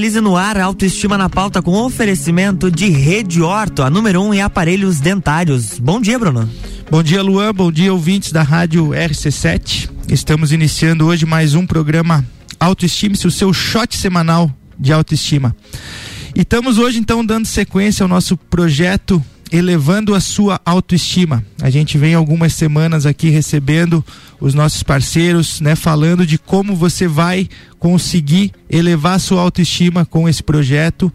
[0.00, 4.32] Revitalize no ar, autoestima na pauta com oferecimento de Rede Orto, a número 1 um
[4.32, 5.78] em aparelhos dentários.
[5.78, 6.48] Bom dia, Bruno.
[6.90, 7.52] Bom dia, Luan.
[7.52, 9.90] Bom dia, ouvintes da Rádio RC7.
[10.08, 12.24] Estamos iniciando hoje mais um programa
[12.58, 15.54] Autoestime-se, o seu shot semanal de autoestima.
[16.34, 21.44] E estamos hoje então dando sequência ao nosso projeto elevando a sua autoestima.
[21.60, 24.04] A gente vem algumas semanas aqui recebendo
[24.40, 30.28] os nossos parceiros, né, falando de como você vai conseguir elevar a sua autoestima com
[30.28, 31.12] esse projeto.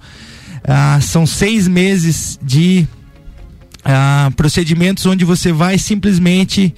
[0.64, 2.88] Ah, são seis meses de
[3.84, 6.74] ah, procedimentos onde você vai simplesmente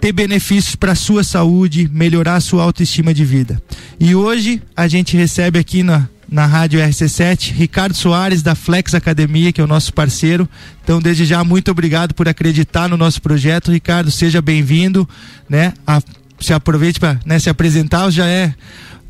[0.00, 3.62] ter benefícios para sua saúde, melhorar a sua autoestima de vida.
[3.98, 9.52] E hoje a gente recebe aqui na na Rádio RC7, Ricardo Soares da Flex Academia,
[9.52, 10.48] que é o nosso parceiro.
[10.82, 13.70] Então, desde já, muito obrigado por acreditar no nosso projeto.
[13.70, 15.08] Ricardo, seja bem-vindo,
[15.48, 15.72] né?
[15.86, 16.02] A,
[16.40, 18.54] se aproveite para né, se apresentar, já é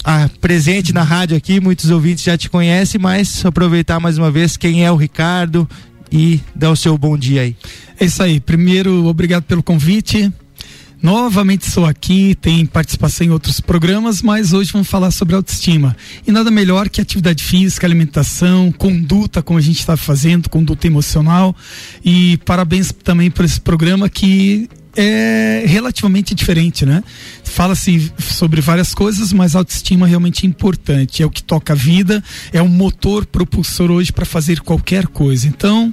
[0.05, 4.57] a, presente na rádio aqui, muitos ouvintes já te conhecem, mas aproveitar mais uma vez
[4.57, 5.69] quem é o Ricardo
[6.13, 7.57] e dar o seu bom dia aí.
[7.99, 8.39] É isso aí.
[8.39, 10.33] Primeiro, obrigado pelo convite.
[11.05, 15.95] Novamente estou aqui, tem participação em outros programas, mas hoje vamos falar sobre autoestima.
[16.27, 21.55] E nada melhor que atividade física, alimentação, conduta, como a gente está fazendo, conduta emocional.
[22.03, 24.67] E parabéns também por esse programa que
[24.97, 27.03] é relativamente diferente, né?
[27.43, 31.23] Fala-se sobre várias coisas, mas a autoestima realmente é importante.
[31.23, 35.47] É o que toca a vida, é um motor propulsor hoje para fazer qualquer coisa.
[35.47, 35.93] Então,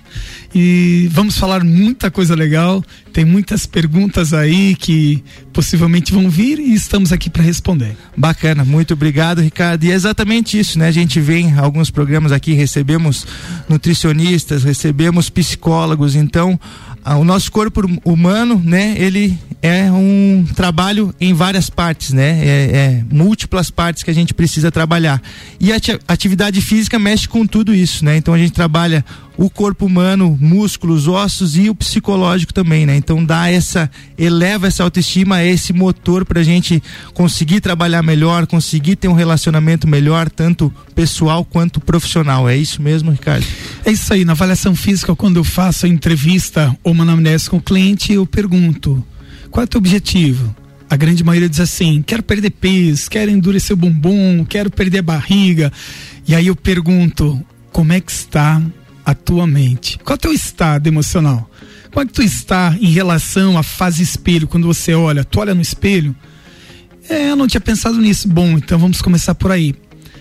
[0.54, 2.84] e vamos falar muita coisa legal.
[3.14, 7.96] Tem muitas perguntas aí que possivelmente vão vir e estamos aqui para responder.
[8.16, 9.84] Bacana, muito obrigado, Ricardo.
[9.84, 10.88] E é exatamente isso, né?
[10.88, 13.28] A gente vem alguns programas aqui, recebemos
[13.68, 16.60] nutricionistas, recebemos psicólogos, então
[17.06, 23.04] o nosso corpo humano, né, ele é um trabalho em várias partes, né, é, é,
[23.12, 25.22] múltiplas partes que a gente precisa trabalhar.
[25.60, 29.04] E a atividade física mexe com tudo isso, né, então a gente trabalha
[29.38, 32.96] o corpo humano, músculos, ossos e o psicológico também, né?
[32.96, 36.82] Então dá essa, eleva essa autoestima, esse motor para a gente
[37.14, 42.48] conseguir trabalhar melhor, conseguir ter um relacionamento melhor, tanto pessoal quanto profissional.
[42.48, 43.46] É isso mesmo, Ricardo?
[43.86, 44.26] É isso aí.
[44.26, 48.26] Na avaliação física, quando eu faço a entrevista ou uma anamnese com o cliente, eu
[48.26, 49.04] pergunto:
[49.50, 50.56] qual é o teu objetivo?
[50.90, 55.04] A grande maioria diz assim: quero perder peso, quero endurecer o bumbum, quero perder a
[55.04, 55.72] barriga.
[56.28, 57.42] E aí eu pergunto:
[57.72, 58.62] como é que está
[59.06, 59.98] a tua mente?
[60.00, 61.50] Qual é o teu estado emocional?
[61.92, 64.48] Como é que tu está em relação à fase espelho?
[64.48, 66.16] Quando você olha, tu olha no espelho?
[67.10, 68.28] É, eu não tinha pensado nisso.
[68.28, 69.76] Bom, então vamos começar por aí.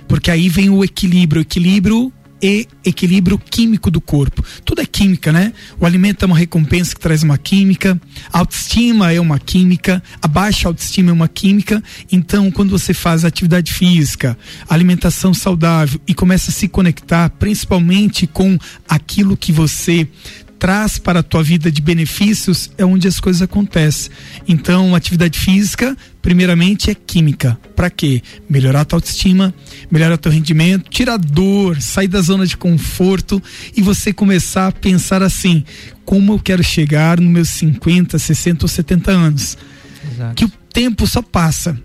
[0.09, 1.41] Porque aí vem o equilíbrio.
[1.41, 4.45] O equilíbrio e equilíbrio químico do corpo.
[4.65, 5.53] Tudo é química, né?
[5.79, 8.01] O alimento é uma recompensa que traz uma química,
[8.33, 11.83] a autoestima é uma química, a baixa autoestima é uma química.
[12.11, 14.37] Então, quando você faz atividade física,
[14.69, 18.59] alimentação saudável e começa a se conectar principalmente com
[18.89, 20.09] aquilo que você
[20.61, 24.13] traz para a tua vida de benefícios é onde as coisas acontecem.
[24.47, 27.59] Então, atividade física, primeiramente, é química.
[27.75, 28.23] Para quê?
[28.49, 29.55] Melhorar a tua autoestima,
[29.91, 33.43] melhorar o teu rendimento, tirar dor, sair da zona de conforto
[33.75, 35.65] e você começar a pensar assim:
[36.05, 39.57] como eu quero chegar nos meus 50, 60 ou 70 anos?
[40.13, 40.35] Exato.
[40.35, 41.81] Que o tempo só passa.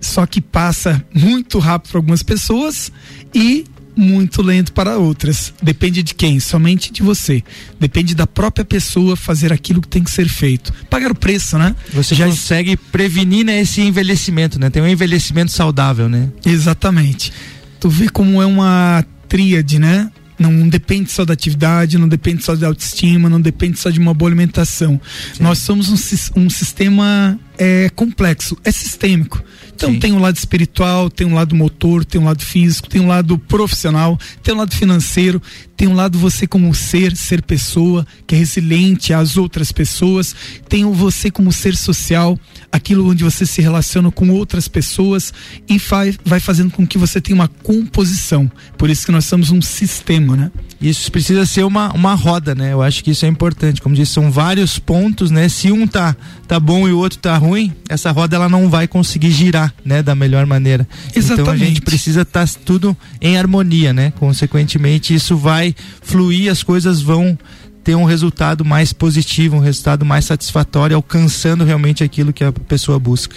[0.00, 2.90] Só que passa muito rápido para algumas pessoas
[3.34, 3.64] e
[4.00, 5.52] muito lento para outras.
[5.62, 6.40] Depende de quem?
[6.40, 7.42] Somente de você.
[7.78, 10.72] Depende da própria pessoa fazer aquilo que tem que ser feito.
[10.88, 11.76] Pagar o preço, né?
[11.92, 14.70] Você já consegue prevenir né, esse envelhecimento, né?
[14.70, 16.30] Tem um envelhecimento saudável, né?
[16.44, 17.32] Exatamente.
[17.78, 20.10] Tu vê como é uma tríade, né?
[20.38, 24.14] Não depende só da atividade, não depende só da autoestima, não depende só de uma
[24.14, 24.98] boa alimentação.
[25.34, 25.42] Sim.
[25.42, 29.44] Nós somos um, um sistema é, complexo, é sistêmico.
[29.80, 29.98] Então Sim.
[29.98, 33.38] tem um lado espiritual, tem um lado motor, tem um lado físico, tem um lado
[33.38, 35.40] profissional, tem um lado financeiro,
[35.74, 40.36] tem um lado você como ser, ser pessoa, que é resiliente às outras pessoas,
[40.68, 42.38] tem o você como ser social,
[42.70, 45.32] aquilo onde você se relaciona com outras pessoas
[45.66, 48.52] e vai, vai fazendo com que você tenha uma composição.
[48.76, 50.50] Por isso que nós somos um sistema, né?
[50.82, 52.74] Isso precisa ser uma, uma roda, né?
[52.74, 53.80] Eu acho que isso é importante.
[53.80, 55.48] Como disse, são vários pontos, né?
[55.48, 56.14] Se um tá,
[56.46, 60.02] tá bom e o outro tá ruim, essa roda ela não vai conseguir girar, né?
[60.02, 60.86] Da melhor maneira.
[61.14, 61.40] Exatamente.
[61.40, 64.12] Então a gente precisa estar tá tudo em harmonia, né?
[64.18, 67.38] Consequentemente, isso vai fluir, as coisas vão
[67.82, 72.98] ter um resultado mais positivo, um resultado mais satisfatório, alcançando realmente aquilo que a pessoa
[72.98, 73.36] busca.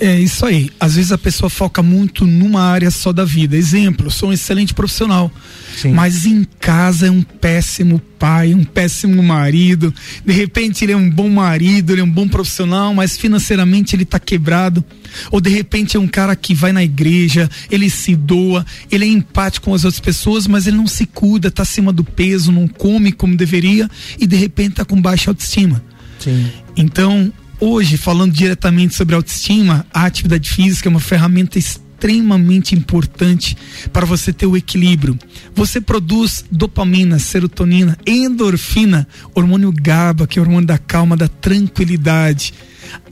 [0.00, 0.70] É isso aí.
[0.78, 3.56] Às vezes a pessoa foca muito numa área só da vida.
[3.56, 5.30] Exemplo, sou um excelente profissional,
[5.76, 5.92] Sim.
[5.92, 9.92] mas em casa é um péssimo pai, um péssimo marido.
[10.24, 14.04] De repente ele é um bom marido, ele é um bom profissional, mas financeiramente ele
[14.04, 14.84] está quebrado.
[15.30, 19.08] Ou de repente é um cara que vai na igreja, ele se doa, ele é
[19.08, 22.68] empático com as outras pessoas, mas ele não se cuida, está acima do peso, não
[22.68, 25.82] come como deveria e de repente está com baixa autoestima.
[26.20, 26.50] Sim.
[26.76, 33.56] Então, hoje, falando diretamente sobre autoestima, a atividade física é uma ferramenta extremamente importante
[33.92, 35.18] para você ter o equilíbrio.
[35.54, 42.54] Você produz dopamina, serotonina, endorfina, hormônio GABA, que é o hormônio da calma, da tranquilidade.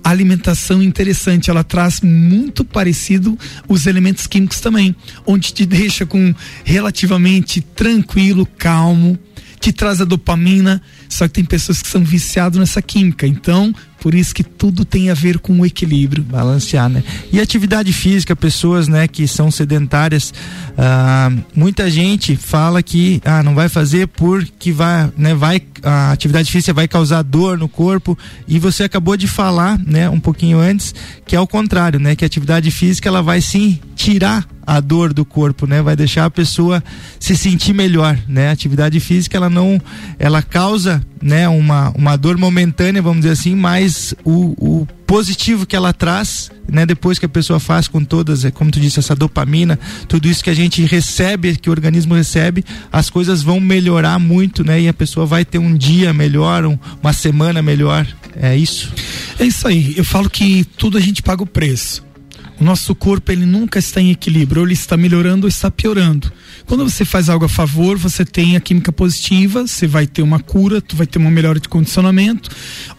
[0.02, 3.36] A alimentação interessante, ela traz muito parecido
[3.68, 4.94] os elementos químicos também,
[5.26, 6.32] onde te deixa com
[6.64, 9.18] relativamente tranquilo, calmo,
[9.58, 13.26] te traz a dopamina, só que tem pessoas que são viciadas nessa química.
[13.26, 13.74] Então,
[14.06, 16.22] por isso que tudo tem a ver com o equilíbrio.
[16.22, 17.02] Balancear, né?
[17.32, 20.32] E atividade física, pessoas, né, que são sedentárias,
[20.78, 26.52] ah, muita gente fala que ah, não vai fazer porque vai, né, vai a atividade
[26.52, 28.16] física vai causar dor no corpo
[28.46, 30.94] e você acabou de falar, né, um pouquinho antes,
[31.26, 35.12] que é o contrário, né, que a atividade física ela vai sim tirar a dor
[35.12, 35.80] do corpo, né?
[35.80, 36.82] Vai deixar a pessoa
[37.20, 38.48] se sentir melhor, né?
[38.48, 39.80] A atividade física ela não,
[40.18, 41.48] ela causa, né?
[41.48, 46.84] Uma, uma dor momentânea, vamos dizer assim, mas o, o positivo que ela traz, né?
[46.84, 49.78] Depois que a pessoa faz com todas, é como tu disse, essa dopamina,
[50.08, 54.64] tudo isso que a gente recebe, que o organismo recebe, as coisas vão melhorar muito,
[54.64, 54.80] né?
[54.80, 58.06] E a pessoa vai ter um dia melhor, um, uma semana melhor.
[58.34, 58.92] É isso?
[59.38, 59.94] É isso aí.
[59.96, 62.04] Eu falo que tudo a gente paga o preço.
[62.58, 66.32] O nosso corpo ele nunca está em equilíbrio, ou ele está melhorando ou está piorando.
[66.64, 70.40] Quando você faz algo a favor, você tem a química positiva, você vai ter uma
[70.40, 72.50] cura, tu vai ter uma melhora de condicionamento.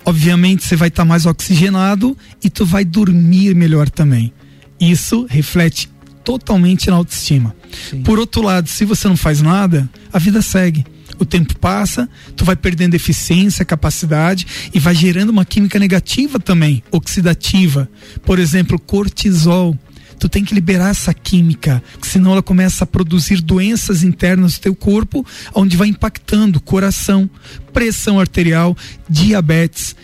[0.05, 4.31] Obviamente você vai estar mais oxigenado e tu vai dormir melhor também.
[4.79, 5.89] Isso reflete
[6.23, 7.55] totalmente na autoestima.
[7.89, 8.03] Sim.
[8.03, 10.85] Por outro lado, se você não faz nada, a vida segue
[11.19, 16.83] o tempo passa, tu vai perdendo eficiência, capacidade e vai gerando uma química negativa também,
[16.91, 17.89] oxidativa.
[18.23, 19.77] Por exemplo, cortisol.
[20.19, 24.75] Tu tem que liberar essa química, senão ela começa a produzir doenças internas do teu
[24.75, 25.23] corpo,
[25.53, 27.29] onde vai impactando coração,
[27.71, 28.75] pressão arterial,
[29.07, 29.95] diabetes.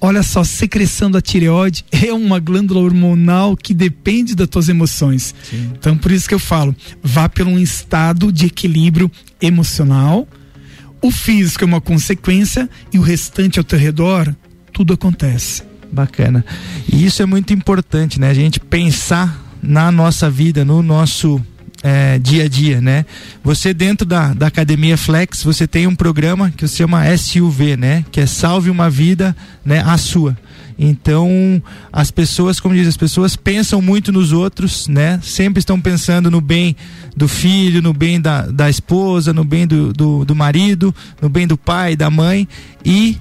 [0.00, 5.34] Olha só, secreção da tireoide é uma glândula hormonal que depende das tuas emoções.
[5.50, 5.72] Sim.
[5.78, 9.10] Então, por isso que eu falo, vá pelo um estado de equilíbrio
[9.40, 10.28] emocional,
[11.02, 14.34] o físico é uma consequência e o restante ao teu redor,
[14.72, 15.62] tudo acontece.
[15.92, 16.44] Bacana.
[16.92, 18.28] E isso é muito importante, né?
[18.28, 21.40] A gente pensar na nossa vida, no nosso
[21.82, 23.06] é, dia a dia, né?
[23.42, 28.04] Você dentro da, da Academia Flex, você tem um programa que se chama SUV, né?
[28.10, 29.82] Que é Salve uma Vida, né?
[29.86, 30.36] A sua.
[30.78, 31.62] Então,
[31.92, 35.18] as pessoas, como diz, as pessoas pensam muito nos outros, né?
[35.22, 36.76] Sempre estão pensando no bem
[37.16, 41.46] do filho, no bem da, da esposa, no bem do, do, do marido, no bem
[41.46, 42.46] do pai, da mãe
[42.84, 43.18] e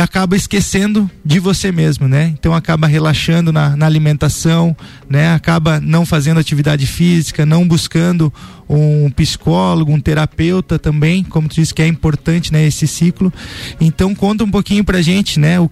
[0.00, 2.32] acaba esquecendo de você mesmo, né?
[2.38, 4.76] Então acaba relaxando na, na, alimentação,
[5.08, 5.32] né?
[5.32, 8.32] Acaba não fazendo atividade física, não buscando
[8.68, 12.66] um psicólogo, um terapeuta também, como tu disse que é importante, né?
[12.66, 13.32] Esse ciclo.
[13.80, 15.58] Então conta um pouquinho pra gente, né?
[15.58, 15.68] O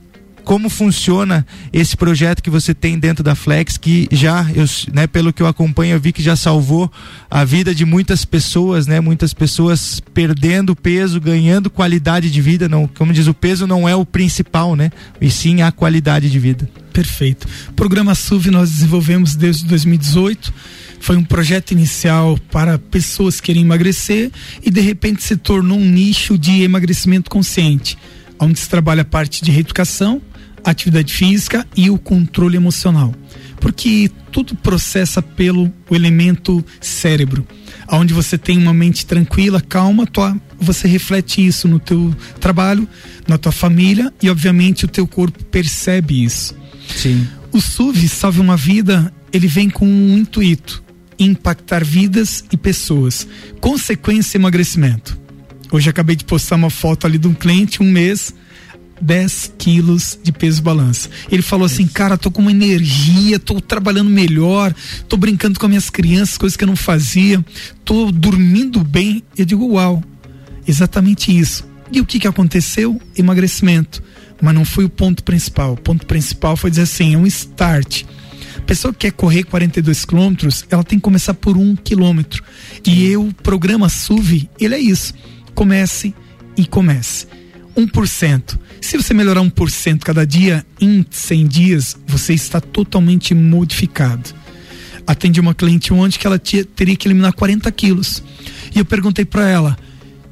[0.46, 4.64] como funciona esse projeto que você tem dentro da Flex, que já, eu,
[4.94, 6.88] né, pelo que eu acompanho, eu vi que já salvou
[7.28, 9.00] a vida de muitas pessoas, né?
[9.00, 12.68] Muitas pessoas perdendo peso, ganhando qualidade de vida.
[12.68, 14.92] Não, como diz, o peso não é o principal, né?
[15.20, 16.70] E sim a qualidade de vida.
[16.92, 17.48] Perfeito.
[17.70, 20.54] O programa SUV nós desenvolvemos desde 2018
[21.00, 24.30] foi um projeto inicial para pessoas que querem emagrecer
[24.62, 27.98] e de repente se tornou um nicho de emagrecimento consciente,
[28.38, 30.22] onde se trabalha a parte de reeducação,
[30.70, 33.14] atividade física e o controle emocional.
[33.60, 37.46] Porque tudo processa pelo elemento cérebro.
[37.88, 42.86] Onde você tem uma mente tranquila, calma, tua, você reflete isso no teu trabalho,
[43.26, 46.54] na tua família e obviamente o teu corpo percebe isso.
[46.94, 47.26] Sim.
[47.52, 50.82] O SUV Salve uma Vida, ele vem com um intuito,
[51.18, 53.26] impactar vidas e pessoas.
[53.60, 55.18] Consequência emagrecimento.
[55.70, 58.34] Hoje acabei de postar uma foto ali de um cliente, um mês,
[59.00, 61.08] 10 quilos de peso balança.
[61.30, 64.74] Ele falou assim, cara, tô com uma energia, tô trabalhando melhor,
[65.08, 67.44] tô brincando com as minhas crianças, coisas que eu não fazia,
[67.84, 69.22] tô dormindo bem.
[69.36, 70.02] Eu digo, uau,
[70.66, 71.64] exatamente isso.
[71.92, 73.00] E o que que aconteceu?
[73.16, 74.02] Emagrecimento.
[74.40, 75.74] Mas não foi o ponto principal.
[75.74, 78.04] O ponto principal foi dizer assim, é um start.
[78.56, 82.42] A pessoa que quer correr 42 quilômetros, ela tem que começar por um quilômetro.
[82.84, 85.14] E eu, o programa SUV, ele é isso.
[85.54, 86.14] Comece
[86.56, 87.26] e comece
[87.76, 88.58] 1%.
[88.80, 94.30] Se você melhorar 1% cada dia, em 100 dias, você está totalmente modificado.
[95.06, 98.22] Atendi uma cliente ontem que ela tinha, teria que eliminar 40 quilos.
[98.74, 99.78] E eu perguntei para ela,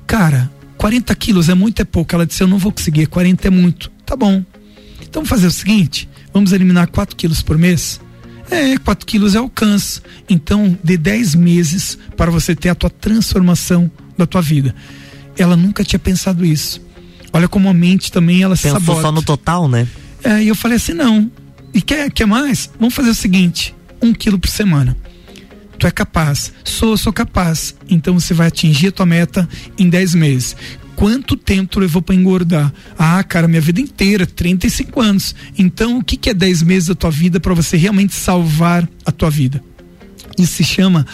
[0.06, 2.14] cara, 40 quilos é muito, é pouco?
[2.14, 3.90] Ela disse, eu não vou conseguir, 40 é muito.
[4.04, 4.44] Tá bom.
[5.00, 8.00] Então vamos fazer o seguinte, vamos eliminar 4 quilos por mês?
[8.50, 10.00] É, 4 quilos é alcance.
[10.28, 14.74] Então, de 10 meses para você ter a tua transformação da tua vida.
[15.38, 16.80] Ela nunca tinha pensado isso.
[17.34, 19.02] Olha como a mente também ela Pensou se sabota.
[19.02, 19.88] só no total, né?
[20.22, 21.28] É, e eu falei assim, não.
[21.74, 22.70] E quer, quer mais?
[22.78, 24.96] Vamos fazer o seguinte, um quilo por semana.
[25.76, 26.52] Tu é capaz.
[26.62, 27.74] Sou, sou capaz.
[27.90, 30.56] Então você vai atingir a tua meta em 10 meses.
[30.94, 32.72] Quanto tempo levou para engordar?
[32.96, 35.34] Ah, cara, minha vida inteira, 35 anos.
[35.58, 39.10] Então, o que, que é 10 meses da tua vida para você realmente salvar a
[39.10, 39.60] tua vida?
[40.38, 41.04] Isso se chama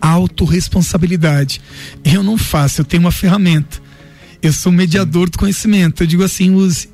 [0.00, 1.60] autorresponsabilidade.
[2.04, 3.80] Eu não faço, eu tenho uma ferramenta.
[4.42, 6.02] Eu sou mediador do conhecimento.
[6.02, 6.88] Eu digo assim, use.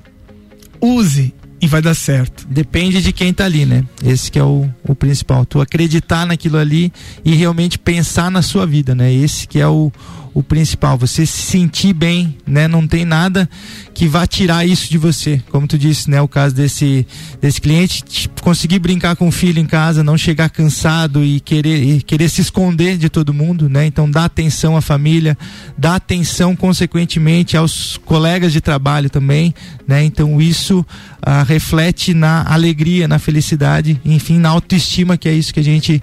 [0.81, 2.47] Use e vai dar certo.
[2.47, 3.85] Depende de quem tá ali, né?
[4.05, 5.47] Esse que é o, o principal.
[5.47, 6.93] Tu acreditar naquilo ali
[7.25, 9.13] e realmente pensar na sua vida, né?
[9.13, 9.91] Esse que é o,
[10.35, 12.67] o principal, você se sentir bem, né?
[12.67, 13.49] Não tem nada
[13.95, 15.41] que vá tirar isso de você.
[15.49, 16.21] Como tu disse, né?
[16.21, 17.07] O caso desse,
[17.41, 22.03] desse cliente, conseguir brincar com o filho em casa, não chegar cansado e querer, e
[22.03, 23.87] querer se esconder de todo mundo, né?
[23.87, 25.39] Então dá atenção à família,
[25.79, 29.55] dá atenção consequentemente aos colegas de trabalho também,
[29.87, 30.03] né?
[30.03, 30.85] Então isso
[31.23, 36.03] ah, reflete na alegria, na felicidade, enfim, na autoestima, que é isso que a gente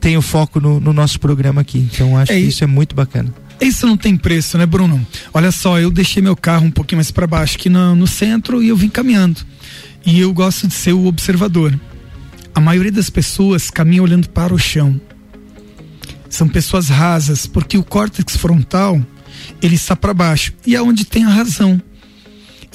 [0.00, 1.86] tem o foco no, no nosso programa aqui.
[1.92, 3.45] Então acho é, que isso é muito bacana.
[3.60, 5.04] Isso não tem preço, né, Bruno?
[5.32, 8.62] Olha só, eu deixei meu carro um pouquinho mais para baixo aqui no, no centro
[8.62, 9.40] e eu vim caminhando.
[10.04, 11.78] E eu gosto de ser o observador.
[12.54, 15.00] A maioria das pessoas caminha olhando para o chão.
[16.28, 19.00] São pessoas rasas, porque o córtex frontal
[19.62, 21.80] ele está para baixo e é onde tem a razão.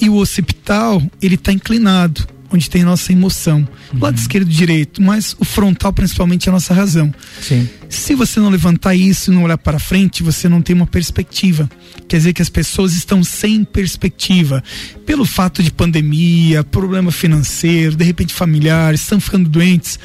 [0.00, 3.66] E o occipital ele está inclinado onde tem a nossa emoção.
[3.92, 4.00] Uhum.
[4.00, 7.12] Lado esquerdo e direito, mas o frontal principalmente é a nossa razão.
[7.40, 7.68] Sim.
[7.88, 11.68] Se você não levantar isso e não olhar para frente, você não tem uma perspectiva.
[12.08, 14.62] Quer dizer que as pessoas estão sem perspectiva.
[15.04, 19.98] Pelo fato de pandemia, problema financeiro, de repente familiares, estão ficando doentes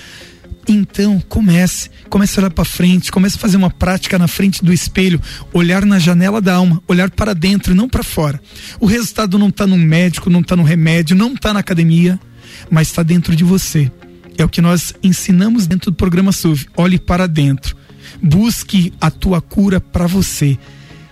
[0.68, 4.74] então, comece, comece a olhar para frente, comece a fazer uma prática na frente do
[4.74, 5.22] espelho,
[5.54, 8.42] olhar na janela da alma, olhar para dentro não para fora.
[8.80, 12.20] O resultado não está no médico, não está no remédio, não está na academia,
[12.70, 13.92] mas está dentro de você.
[14.38, 16.68] É o que nós ensinamos dentro do programa SUV.
[16.76, 17.76] Olhe para dentro.
[18.22, 20.58] Busque a tua cura para você.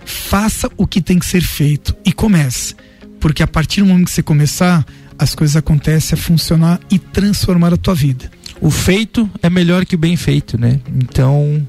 [0.04, 2.74] Faça o que tem que ser feito e comece.
[3.18, 4.86] Porque a partir do momento que você começar,
[5.18, 9.94] as coisas acontecem a funcionar e transformar a tua vida o feito é melhor que
[9.94, 10.80] o bem feito, né?
[10.94, 11.66] Então,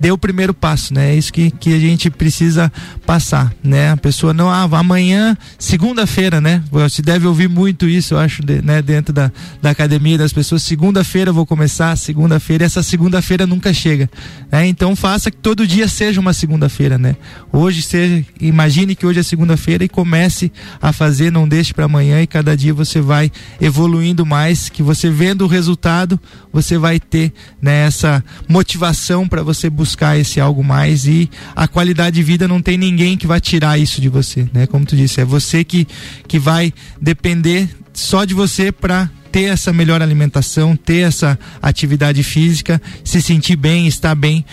[0.00, 1.12] dê o primeiro passo, né?
[1.12, 2.72] É isso que, que a gente precisa
[3.04, 3.90] passar, né?
[3.90, 6.62] A pessoa não, ah, amanhã, segunda-feira, né?
[6.70, 8.82] Você deve ouvir muito isso, eu acho, de, né?
[8.82, 14.10] Dentro da, da academia das pessoas, segunda-feira vou começar, segunda-feira, essa segunda-feira nunca chega,
[14.50, 14.66] né?
[14.66, 17.16] Então faça que todo dia seja uma segunda-feira, né?
[17.52, 22.22] Hoje seja, imagine que hoje é segunda-feira e comece a fazer, não deixe para amanhã
[22.22, 26.18] e cada dia você vai evoluindo mais, que você vendo o resultado,
[26.52, 27.86] você vai ter, né?
[27.86, 32.78] Essa motivação para você buscar esse algo mais e a qualidade de vida não tem
[32.78, 34.66] ninguém que vai tirar isso de você, né?
[34.66, 35.86] Como tu disse, é você que,
[36.26, 42.80] que vai depender só de você para ter essa melhor alimentação, ter essa atividade física,
[43.04, 44.44] se sentir bem, estar bem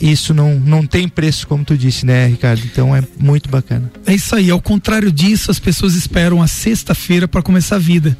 [0.00, 2.62] isso não, não tem preço, como tu disse, né, Ricardo?
[2.64, 3.92] Então é muito bacana.
[4.06, 4.50] É isso aí.
[4.50, 8.16] Ao contrário disso, as pessoas esperam a sexta-feira para começar a vida.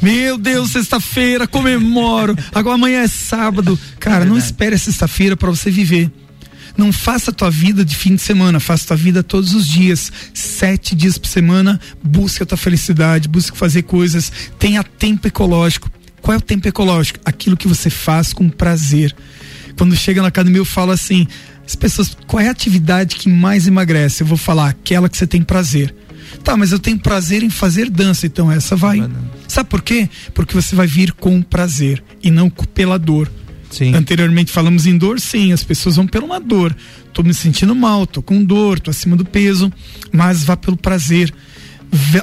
[0.00, 2.36] Meu Deus, sexta-feira, comemoro.
[2.54, 3.78] Agora amanhã é sábado.
[3.98, 6.10] Cara, é não espere a sexta-feira para você viver.
[6.76, 9.66] Não faça a tua vida de fim de semana, faça a tua vida todos os
[9.66, 11.80] dias, sete dias por semana.
[12.04, 14.30] Busque a tua felicidade, busque fazer coisas.
[14.58, 15.90] Tenha tempo ecológico.
[16.20, 17.18] Qual é o tempo ecológico?
[17.24, 19.14] Aquilo que você faz com prazer
[19.76, 21.26] quando chega na academia eu falo assim,
[21.66, 24.22] as pessoas, qual é a atividade que mais emagrece?
[24.22, 25.94] Eu vou falar aquela que você tem prazer.
[26.42, 29.02] Tá, mas eu tenho prazer em fazer dança, então essa vai.
[29.48, 30.08] Sabe por quê?
[30.34, 33.30] Porque você vai vir com prazer e não pela dor.
[33.70, 33.94] Sim.
[33.94, 36.74] Anteriormente falamos em dor, sim, as pessoas vão pela uma dor.
[37.12, 39.72] Tô me sentindo mal, tô com dor, tô acima do peso,
[40.12, 41.32] mas vá pelo prazer.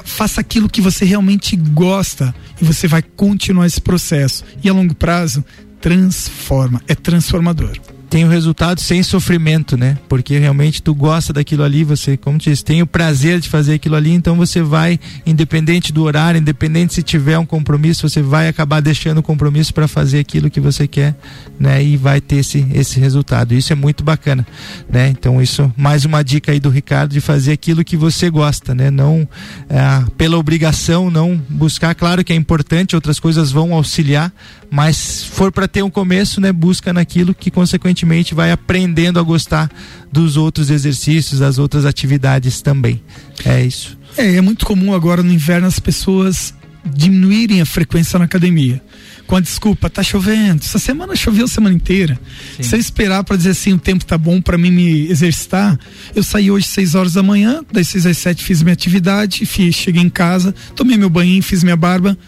[0.04, 4.44] Faça aquilo que você realmente gosta e você vai continuar esse processo.
[4.62, 5.44] E a longo prazo,
[5.84, 7.78] transforma, é transformador
[8.14, 9.98] tem o resultado sem sofrimento, né?
[10.08, 13.74] Porque realmente tu gosta daquilo ali, você, como te disse, tem o prazer de fazer
[13.74, 18.46] aquilo ali, então você vai, independente do horário, independente se tiver um compromisso, você vai
[18.46, 21.16] acabar deixando o compromisso para fazer aquilo que você quer,
[21.58, 21.82] né?
[21.82, 23.52] E vai ter esse, esse resultado.
[23.52, 24.46] Isso é muito bacana,
[24.88, 25.08] né?
[25.08, 28.92] Então isso, mais uma dica aí do Ricardo de fazer aquilo que você gosta, né?
[28.92, 29.28] Não
[29.68, 34.32] é, pela obrigação, não buscar, claro que é importante, outras coisas vão auxiliar,
[34.70, 38.03] mas for para ter um começo, né, busca naquilo que consequentemente
[38.34, 39.70] vai aprendendo a gostar
[40.12, 43.02] dos outros exercícios, das outras atividades também.
[43.44, 43.98] É isso.
[44.16, 48.82] É, é muito comum agora no inverno as pessoas diminuírem a frequência na academia.
[49.26, 50.62] Com a desculpa, tá chovendo.
[50.62, 52.18] Essa semana choveu a semana inteira.
[52.56, 52.62] Sim.
[52.62, 55.78] Se eu esperar para dizer assim, o tempo tá bom para mim me exercitar,
[56.14, 59.74] eu saí hoje 6 horas da manhã, das 6 às 7 fiz minha atividade, fiz,
[59.74, 62.18] cheguei em casa, tomei meu banho, fiz minha barba,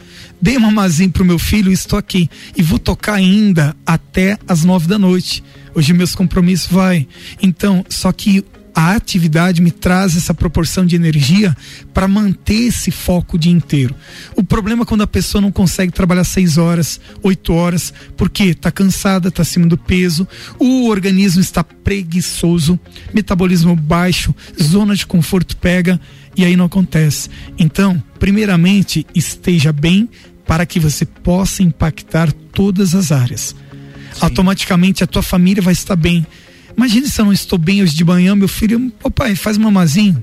[0.40, 2.28] dei uma mazinha pro meu filho estou aqui.
[2.56, 5.42] E vou tocar ainda até as nove da noite.
[5.74, 7.06] Hoje meus compromissos vai.
[7.42, 8.44] Então, só que
[8.76, 11.56] a atividade me traz essa proporção de energia
[11.94, 13.94] para manter esse foco o dia inteiro.
[14.36, 18.70] O problema é quando a pessoa não consegue trabalhar seis horas, oito horas, porque está
[18.70, 20.28] cansada, está acima do peso,
[20.58, 22.78] o organismo está preguiçoso,
[23.14, 25.98] metabolismo baixo, zona de conforto pega
[26.36, 27.28] e aí não acontece.
[27.58, 30.08] Então, primeiramente, esteja bem
[30.46, 33.54] para que você possa impactar todas as áreas.
[34.12, 34.20] Sim.
[34.20, 36.26] Automaticamente a tua família vai estar bem.
[36.76, 40.22] Imagine se eu não estou bem hoje de manhã, meu filho, ô pai, faz mamazinho.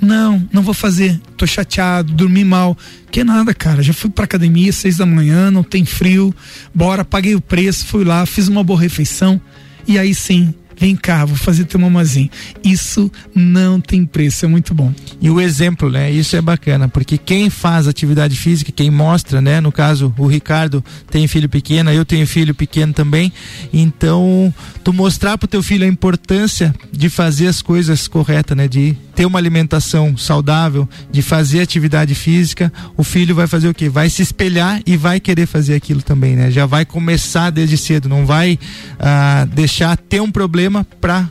[0.00, 1.20] Não, não vou fazer.
[1.36, 2.76] Tô chateado, dormi mal.
[3.10, 3.82] Que nada, cara.
[3.82, 6.34] Já fui pra academia seis da manhã, não tem frio.
[6.74, 9.40] Bora, paguei o preço, fui lá, fiz uma boa refeição.
[9.86, 12.30] E aí sim, vem cá, vou fazer teu mamazinho.
[12.64, 14.92] Isso não tem preço, é muito bom.
[15.20, 16.10] E o exemplo, né?
[16.10, 19.60] Isso é bacana, porque quem faz atividade física, quem mostra, né?
[19.60, 23.30] No caso, o Ricardo tem filho pequeno, eu tenho filho pequeno também.
[23.70, 28.66] Então, tu mostrar pro teu filho a importância de fazer as coisas corretas, né?
[28.66, 33.90] De ter uma alimentação saudável, de fazer atividade física, o filho vai fazer o quê?
[33.90, 36.50] Vai se espelhar e vai querer fazer aquilo também, né?
[36.50, 38.58] Já vai começar desde cedo, não vai
[38.98, 40.69] ah, deixar ter um problema
[41.00, 41.28] para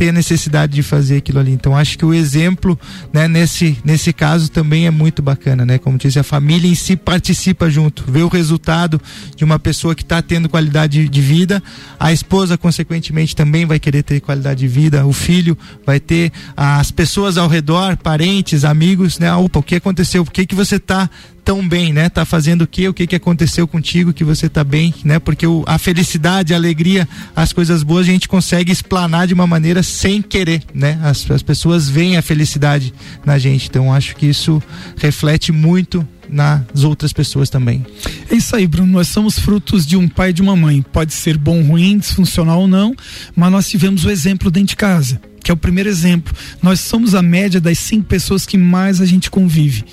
[0.00, 1.52] ter necessidade de fazer aquilo ali.
[1.52, 2.80] Então acho que o exemplo,
[3.12, 5.76] né, nesse, nesse caso também é muito bacana, né?
[5.76, 8.98] Como disse, a família em si participa junto, vê o resultado
[9.36, 11.62] de uma pessoa que está tendo qualidade de vida,
[11.98, 16.90] a esposa consequentemente também vai querer ter qualidade de vida, o filho vai ter, as
[16.90, 19.30] pessoas ao redor, parentes, amigos, né?
[19.34, 20.24] Opa, o que aconteceu?
[20.24, 21.10] Por que que você está
[21.50, 22.08] tão bem, né?
[22.08, 22.86] Tá fazendo o quê?
[22.86, 25.18] O que que aconteceu contigo que você tá bem, né?
[25.18, 29.48] Porque o, a felicidade, a alegria, as coisas boas a gente consegue explanar de uma
[29.48, 30.96] maneira sem querer, né?
[31.02, 32.94] As, as pessoas veem a felicidade
[33.26, 33.66] na gente.
[33.66, 34.62] Então acho que isso
[34.96, 37.84] reflete muito nas outras pessoas também.
[38.30, 38.92] É isso aí, Bruno.
[38.92, 40.82] Nós somos frutos de um pai e de uma mãe.
[40.82, 42.94] Pode ser bom, ruim, disfuncional ou não,
[43.34, 46.32] mas nós tivemos o exemplo dentro de casa, que é o primeiro exemplo.
[46.62, 49.84] Nós somos a média das cinco pessoas que mais a gente convive.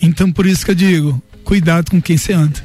[0.00, 2.58] Então por isso que eu digo, cuidado com quem você anda.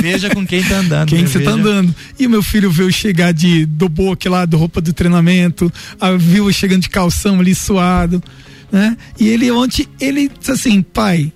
[0.00, 1.08] Veja com quem tá andando.
[1.08, 1.26] Quem né?
[1.26, 1.94] você tá andando.
[2.18, 6.12] E o meu filho viu chegar de do boque lá, do roupa do treinamento, a,
[6.12, 8.22] viu chegando de calção ali suado,
[8.70, 8.96] né?
[9.18, 11.32] E ele ontem, ele disse assim, pai,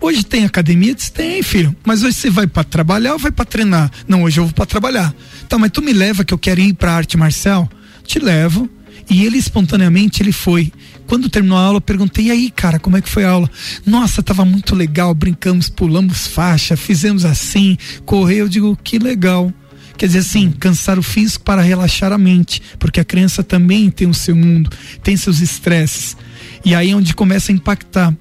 [0.00, 0.94] hoje tem academia?
[0.94, 1.74] Disse, tem, filho.
[1.84, 3.90] Mas hoje você vai para trabalhar ou vai para treinar?
[4.06, 5.14] Não, hoje eu vou para trabalhar.
[5.48, 7.68] Tá, mas tu me leva que eu quero ir pra arte marcial?
[8.04, 8.68] Te levo.
[9.08, 10.72] E ele espontaneamente ele foi.
[11.06, 13.50] Quando terminou a aula, eu perguntei: e aí, cara, como é que foi a aula?
[13.84, 18.44] Nossa, tava muito legal, brincamos, pulamos faixa, fizemos assim, correu.
[18.44, 19.52] Eu digo: que legal.
[19.96, 24.08] Quer dizer assim, cansar o físico para relaxar a mente, porque a criança também tem
[24.08, 24.68] o seu mundo,
[25.04, 26.16] tem seus estresses.
[26.64, 28.12] E aí é onde começa a impactar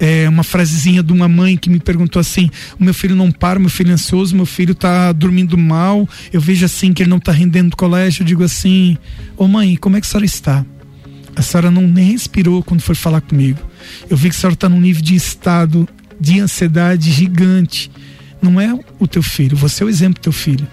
[0.00, 3.58] é, uma frasezinha de uma mãe que me perguntou assim: o meu filho não para,
[3.58, 7.20] meu filho é ansioso, meu filho tá dormindo mal, eu vejo assim que ele não
[7.20, 8.22] tá rendendo do colégio.
[8.22, 8.96] Eu digo assim:
[9.36, 10.66] Ô mãe, como é que a senhora está?
[11.34, 13.60] A senhora não nem respirou quando foi falar comigo.
[14.10, 15.88] Eu vi que a senhora está num nível de estado
[16.20, 17.90] de ansiedade gigante.
[18.42, 20.66] Não é o teu filho, você é o exemplo do teu filho.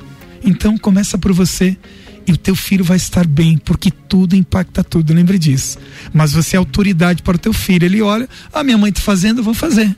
[0.43, 1.77] Então começa por você
[2.27, 5.77] e o teu filho vai estar bem, porque tudo impacta tudo, lembre disso.
[6.13, 7.85] Mas você é autoridade para o teu filho.
[7.85, 9.95] Ele olha, ah, minha mãe está fazendo, eu vou fazer.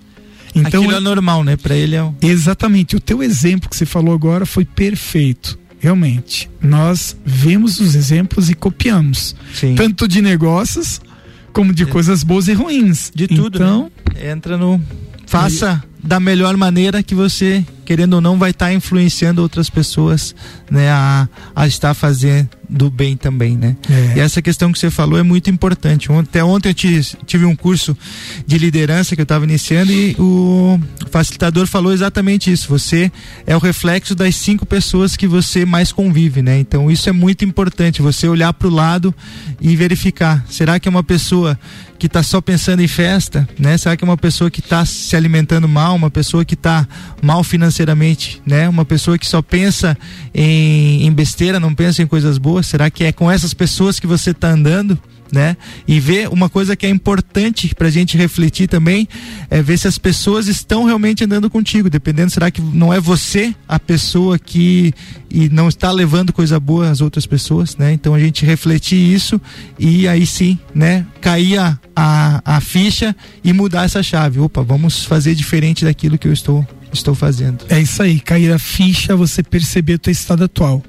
[0.53, 1.55] Então, Aquilo é normal, né?
[1.55, 2.13] Para ele é um...
[2.21, 2.95] Exatamente.
[2.95, 5.57] O teu exemplo que você falou agora foi perfeito.
[5.79, 6.49] Realmente.
[6.61, 9.35] Nós vemos os exemplos e copiamos.
[9.53, 9.75] Sim.
[9.75, 10.99] Tanto de negócios
[11.53, 11.85] como de é.
[11.85, 13.11] coisas boas e ruins.
[13.13, 13.57] De tudo.
[13.57, 14.31] Então, né?
[14.31, 14.81] entra no
[15.27, 16.07] faça e...
[16.07, 20.35] da melhor maneira que você querendo ou não, vai estar tá influenciando outras pessoas,
[20.69, 23.77] né, a, a estar fazendo do bem também, né?
[23.89, 24.17] É.
[24.17, 26.11] E essa questão que você falou é muito importante.
[26.11, 26.73] Até ontem eu
[27.25, 27.97] tive um curso
[28.45, 30.77] de liderança que eu estava iniciando e o
[31.09, 32.67] facilitador falou exatamente isso.
[32.67, 33.11] Você
[33.45, 36.59] é o reflexo das cinco pessoas que você mais convive, né?
[36.59, 38.01] Então isso é muito importante.
[38.01, 39.15] Você olhar para o lado
[39.61, 40.45] e verificar.
[40.49, 41.57] Será que é uma pessoa
[41.97, 43.77] que está só pensando em festa, né?
[43.77, 46.87] Será que é uma pessoa que está se alimentando mal, uma pessoa que está
[47.21, 47.76] mal financeiramente,
[48.45, 48.67] né?
[48.67, 49.97] Uma pessoa que só pensa
[50.33, 52.67] em, em besteira, não pensa em coisas boas?
[52.67, 54.99] Será que é com essas pessoas que você está andando?
[55.31, 55.57] né?
[55.87, 59.07] E ver uma coisa que é importante para a gente refletir também
[59.49, 63.53] é ver se as pessoas estão realmente andando contigo, dependendo, será que não é você
[63.67, 64.93] a pessoa que
[65.29, 67.91] e não está levando coisa boa às outras pessoas, né?
[67.91, 69.39] Então a gente refletir isso
[69.77, 71.05] e aí sim, né?
[71.19, 74.39] Cair a, a, a ficha e mudar essa chave.
[74.39, 77.65] Opa, vamos fazer diferente daquilo que eu estou estou fazendo.
[77.69, 80.83] É isso aí, cair a ficha, você perceber o teu estado atual.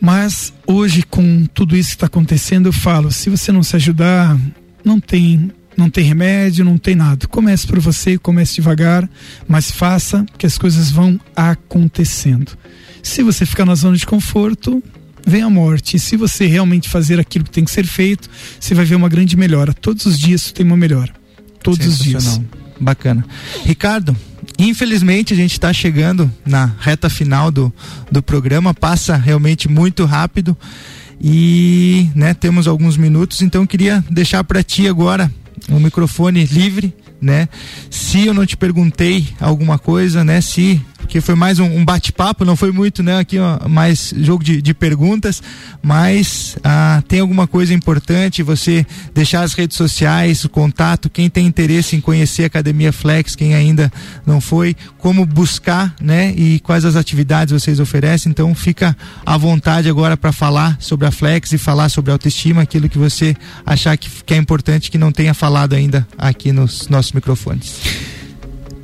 [0.00, 4.36] Mas hoje, com tudo isso que está acontecendo, eu falo: se você não se ajudar,
[4.84, 7.26] não tem, não tem remédio, não tem nada.
[7.28, 9.08] Comece por você, comece devagar,
[9.46, 12.58] mas faça que as coisas vão acontecendo.
[13.02, 14.82] Se você ficar na zona de conforto,
[15.26, 15.96] vem a morte.
[15.96, 19.08] E se você realmente fazer aquilo que tem que ser feito, você vai ver uma
[19.08, 19.72] grande melhora.
[19.72, 21.12] Todos os dias tem uma melhora.
[21.62, 22.40] Todos os dias.
[22.80, 23.24] Bacana.
[23.64, 24.16] Ricardo,
[24.58, 27.72] Infelizmente, a gente está chegando na reta final do,
[28.10, 30.56] do programa, passa realmente muito rápido
[31.20, 35.30] e né, temos alguns minutos, então queria deixar para ti agora
[35.68, 37.48] um microfone livre, né?
[37.88, 40.40] Se eu não te perguntei alguma coisa, né?
[40.40, 40.80] Se
[41.12, 43.18] que foi mais um, um bate-papo, não foi muito, né?
[43.18, 45.42] Aqui ó, mais jogo de, de perguntas,
[45.82, 51.46] mas ah, tem alguma coisa importante você deixar as redes sociais, o contato, quem tem
[51.46, 53.92] interesse em conhecer a Academia Flex, quem ainda
[54.24, 56.32] não foi, como buscar, né?
[56.34, 58.30] E quais as atividades vocês oferecem.
[58.30, 58.96] Então fica
[59.26, 62.96] à vontade agora para falar sobre a Flex e falar sobre a autoestima, aquilo que
[62.96, 67.82] você achar que, que é importante que não tenha falado ainda aqui nos nossos microfones.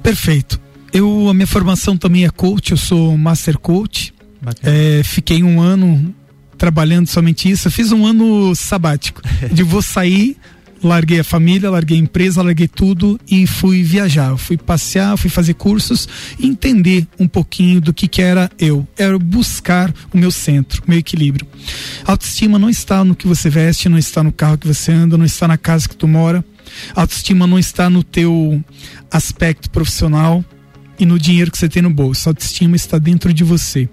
[0.02, 0.67] Perfeito.
[0.92, 4.14] Eu, a minha formação também é coach, eu sou master coach.
[4.62, 6.14] É, fiquei um ano
[6.56, 7.68] trabalhando somente isso.
[7.68, 9.22] Eu fiz um ano sabático.
[9.52, 10.36] de vou sair,
[10.82, 14.36] larguei a família, larguei a empresa, larguei tudo e fui viajar.
[14.36, 16.08] Fui passear, fui fazer cursos,
[16.40, 18.86] entender um pouquinho do que, que era eu.
[18.96, 21.46] Era buscar o meu centro, o meu equilíbrio.
[22.04, 25.24] autoestima não está no que você veste, não está no carro que você anda, não
[25.24, 26.44] está na casa que tu mora.
[26.94, 28.62] autoestima não está no teu
[29.10, 30.44] aspecto profissional
[30.98, 32.28] e no dinheiro que você tem no bolso.
[32.28, 33.88] A autoestima está dentro de você.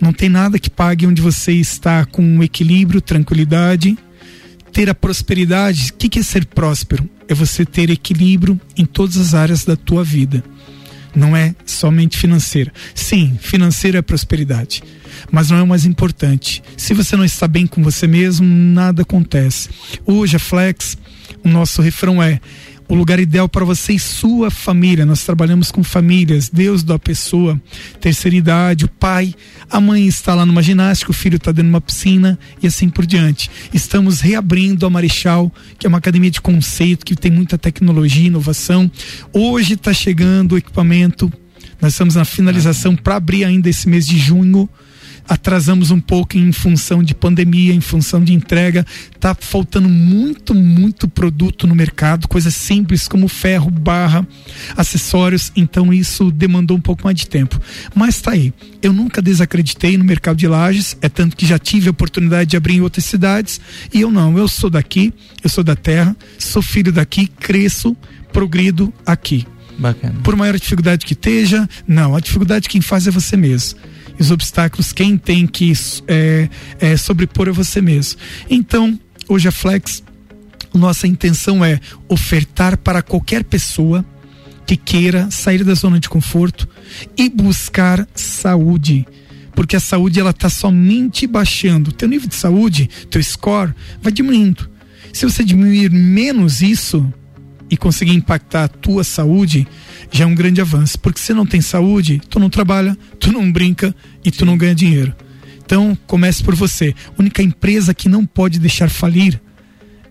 [0.00, 3.98] Não tem nada que pague onde você está com equilíbrio, tranquilidade,
[4.72, 5.92] ter a prosperidade.
[5.92, 7.08] O que é ser próspero?
[7.28, 10.42] É você ter equilíbrio em todas as áreas da tua vida.
[11.14, 12.72] Não é somente financeira.
[12.94, 14.82] Sim, financeira é prosperidade,
[15.30, 16.62] mas não é o mais importante.
[16.76, 19.68] Se você não está bem com você mesmo, nada acontece.
[20.06, 20.96] Hoje a Flex,
[21.44, 22.40] o nosso refrão é
[22.90, 25.06] o lugar ideal para você e sua família.
[25.06, 27.58] Nós trabalhamos com famílias, Deus da pessoa,
[28.00, 29.32] terceira idade, o pai,
[29.70, 32.88] a mãe está lá numa ginástica, o filho está dentro de uma piscina e assim
[32.90, 33.48] por diante.
[33.72, 38.90] Estamos reabrindo a Marechal, que é uma academia de conceito que tem muita tecnologia, inovação.
[39.32, 41.32] Hoje está chegando o equipamento.
[41.80, 44.68] Nós estamos na finalização para abrir ainda esse mês de junho
[45.30, 48.84] atrasamos um pouco em função de pandemia, em função de entrega.
[49.20, 54.26] Tá faltando muito, muito produto no mercado, coisas simples como ferro, barra,
[54.76, 55.52] acessórios.
[55.54, 57.60] Então isso demandou um pouco mais de tempo.
[57.94, 58.52] Mas tá aí.
[58.82, 62.56] Eu nunca desacreditei no mercado de lajes, é tanto que já tive a oportunidade de
[62.56, 63.60] abrir em outras cidades.
[63.94, 65.14] E eu não, eu sou daqui,
[65.44, 67.96] eu sou da terra, sou filho daqui, cresço,
[68.32, 69.46] progrido aqui.
[69.78, 70.14] Bacana.
[70.24, 73.78] Por maior dificuldade que esteja, não, a dificuldade quem faz é você mesmo
[74.20, 75.72] os obstáculos quem tem que
[76.06, 78.20] é, é, sobrepor é você mesmo.
[78.48, 80.02] Então, hoje a Flex,
[80.74, 84.04] nossa intenção é ofertar para qualquer pessoa
[84.66, 86.68] que queira sair da zona de conforto
[87.16, 89.06] e buscar saúde
[89.52, 91.92] porque a saúde ela está somente baixando.
[91.92, 94.70] Teu nível de saúde, teu score, vai diminuindo.
[95.12, 97.12] Se você diminuir menos isso
[97.70, 99.66] e conseguir impactar a tua saúde,
[100.10, 100.98] já é um grande avanço.
[100.98, 104.74] Porque se não tem saúde, tu não trabalha, tu não brinca e tu não ganha
[104.74, 105.14] dinheiro.
[105.64, 106.94] Então, comece por você.
[107.16, 109.40] A única empresa que não pode deixar falir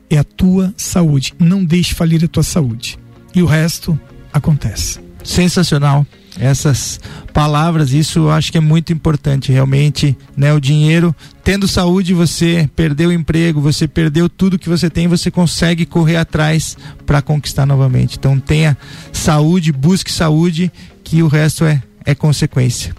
[0.10, 1.34] é a tua saúde.
[1.38, 2.98] Não deixe falir a tua saúde.
[3.36, 4.00] E o resto
[4.32, 5.09] acontece.
[5.23, 6.05] Sensacional
[6.39, 6.99] essas
[7.34, 10.53] palavras, isso eu acho que é muito importante, realmente, né?
[10.53, 15.29] O dinheiro, tendo saúde, você perdeu o emprego, você perdeu tudo que você tem, você
[15.29, 18.17] consegue correr atrás para conquistar novamente.
[18.17, 18.77] Então tenha
[19.12, 20.71] saúde, busque saúde,
[21.03, 22.95] que o resto é é consequência.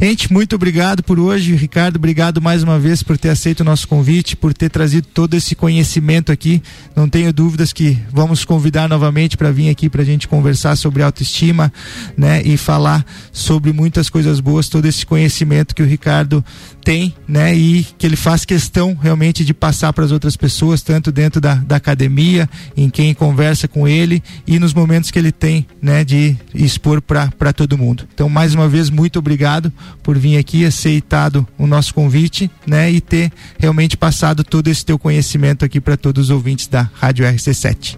[0.00, 1.54] Gente, muito obrigado por hoje.
[1.54, 5.34] Ricardo, obrigado mais uma vez por ter aceito o nosso convite, por ter trazido todo
[5.34, 6.62] esse conhecimento aqui.
[6.96, 11.02] Não tenho dúvidas que vamos convidar novamente para vir aqui para a gente conversar sobre
[11.02, 11.72] autoestima,
[12.16, 12.42] né?
[12.42, 16.44] E falar sobre muitas coisas boas, todo esse conhecimento que o Ricardo
[16.82, 17.54] tem, né?
[17.54, 21.54] E que ele faz questão realmente de passar para as outras pessoas, tanto dentro da,
[21.54, 26.04] da academia, em quem conversa com ele e nos momentos que ele tem, né?
[26.04, 28.06] De expor para todo mundo.
[28.12, 29.43] Então, mais uma vez, muito obrigado
[30.02, 32.90] por vir aqui, aceitado o nosso convite, né?
[32.90, 37.26] E ter realmente passado todo esse teu conhecimento aqui para todos os ouvintes da Rádio
[37.26, 37.96] RC7.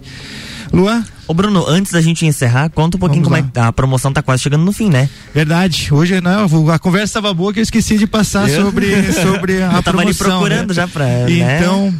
[0.71, 1.03] Luan?
[1.27, 3.63] Ô Bruno, antes da gente encerrar, conta um pouquinho Vamos como lá.
[3.63, 5.09] é a promoção tá quase chegando no fim, né?
[5.33, 5.89] Verdade.
[5.91, 8.65] Hoje não, a conversa estava boa que eu esqueci de passar eu?
[8.65, 10.07] sobre, sobre a eu tava promoção.
[10.07, 10.73] Ali procurando né?
[10.73, 11.05] já pra.
[11.05, 11.59] Né?
[11.59, 11.99] Então, né?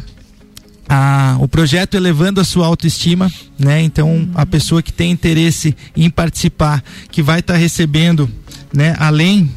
[0.88, 3.82] a, o projeto elevando a sua autoestima, né?
[3.82, 8.30] Então, a pessoa que tem interesse em participar, que vai estar tá recebendo,
[8.72, 8.94] né?
[8.98, 9.50] Além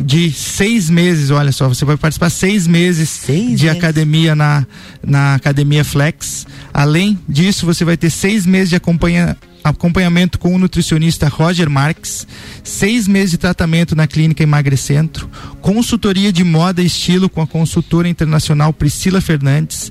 [0.00, 3.78] de seis meses, olha só, você vai participar seis meses seis de meses.
[3.78, 4.66] academia na,
[5.04, 6.46] na Academia Flex.
[6.72, 12.26] Além disso, você vai ter seis meses de acompanha, acompanhamento com o nutricionista Roger Marques,
[12.62, 15.28] seis meses de tratamento na clínica Emagrecentro,
[15.60, 19.90] consultoria de moda e estilo com a consultora internacional Priscila Fernandes,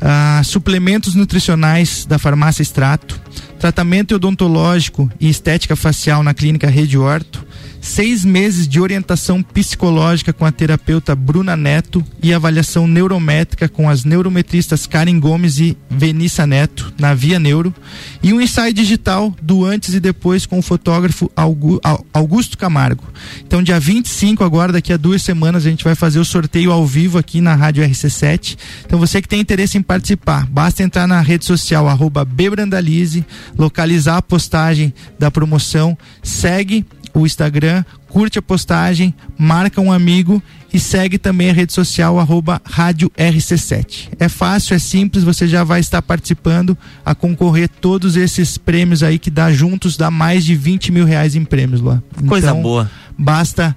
[0.00, 3.20] uh, suplementos nutricionais da farmácia Extrato,
[3.58, 7.49] tratamento odontológico e estética facial na clínica Rede Horto,
[7.80, 14.04] seis meses de orientação psicológica com a terapeuta Bruna Neto e avaliação neurométrica com as
[14.04, 17.74] neurometristas Karen Gomes e Venissa Neto na Via Neuro
[18.22, 21.30] e um ensaio digital do antes e depois com o fotógrafo
[22.12, 23.04] Augusto Camargo.
[23.46, 26.86] Então, dia 25, agora, daqui a duas semanas, a gente vai fazer o sorteio ao
[26.86, 28.56] vivo aqui na Rádio RC7.
[28.84, 33.24] Então, você que tem interesse em participar, basta entrar na rede social arroba Bebrandalize,
[33.56, 40.42] localizar a postagem da promoção, segue o Instagram, curte a postagem, marca um amigo
[40.72, 44.10] e segue também a rede social arroba rádio RC7.
[44.18, 49.18] É fácil, é simples, você já vai estar participando a concorrer todos esses prêmios aí
[49.18, 52.02] que dá juntos, dá mais de 20 mil reais em prêmios, Luan.
[52.26, 52.90] Coisa então, boa.
[53.18, 53.76] Basta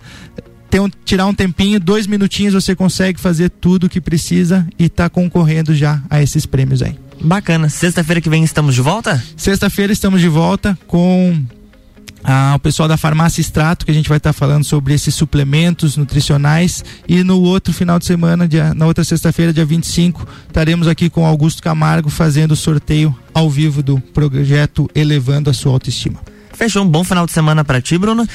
[0.69, 4.89] ter um, tirar um tempinho, dois minutinhos, você consegue fazer tudo o que precisa e
[4.89, 6.97] tá concorrendo já a esses prêmios aí.
[7.21, 7.69] Bacana.
[7.69, 9.23] Sexta-feira que vem estamos de volta?
[9.37, 11.41] Sexta-feira estamos de volta com
[12.23, 15.13] ah, o pessoal da farmácia Extrato, que a gente vai estar tá falando sobre esses
[15.13, 16.83] suplementos nutricionais.
[17.07, 21.25] E no outro final de semana, dia, na outra sexta-feira, dia 25, estaremos aqui com
[21.25, 26.19] Augusto Camargo fazendo o sorteio ao vivo do projeto Elevando a Sua Autoestima.
[26.53, 28.27] Fechou um bom final de semana para ti, Bruno.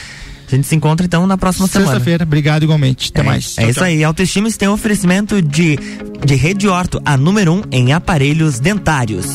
[0.47, 1.95] A gente se encontra então na próxima Sexta semana.
[1.97, 3.11] Sexta-feira, obrigado igualmente.
[3.11, 3.57] Até é, mais.
[3.59, 3.89] É tchau, isso tchau.
[3.89, 4.05] aí.
[4.05, 5.79] Autoestima tem um oferecimento de,
[6.25, 9.27] de Rede Orto, a número um em aparelhos dentários.